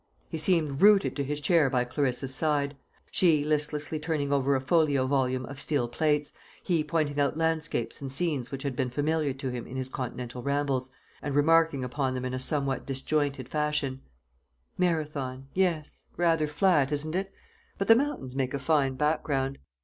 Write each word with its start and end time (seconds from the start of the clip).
He 0.29 0.39
seemed 0.39 0.81
rooted 0.81 1.15
to 1.15 1.23
his 1.23 1.39
chair 1.39 1.69
by 1.69 1.83
Clarissa's 1.83 2.33
side 2.33 2.75
she 3.11 3.45
listlessly 3.45 3.99
turning 3.99 4.33
over 4.33 4.55
a 4.55 4.59
folio 4.59 5.05
volume 5.05 5.45
of 5.45 5.59
steel 5.59 5.87
plates, 5.87 6.31
he 6.63 6.83
pointing 6.83 7.19
out 7.19 7.37
landscapes 7.37 8.01
and 8.01 8.11
scenes 8.11 8.49
which 8.49 8.63
had 8.63 8.75
been 8.75 8.89
familiar 8.89 9.31
to 9.33 9.49
him 9.51 9.67
in 9.67 9.75
his 9.75 9.89
continental 9.89 10.41
rambles, 10.41 10.89
and 11.21 11.35
remarking 11.35 11.83
upon 11.83 12.15
them 12.15 12.25
in 12.25 12.33
a 12.33 12.39
somewhat 12.39 12.83
disjointed 12.87 13.47
fashion 13.47 14.01
"Marathon, 14.75 15.49
yes 15.53 16.07
rather 16.17 16.47
flat, 16.47 16.91
isn't 16.91 17.13
it? 17.13 17.31
But 17.77 17.87
the 17.87 17.93
mountains 17.95 18.35
make 18.35 18.55
a 18.55 18.59
fine 18.59 18.95
background. 18.95 19.59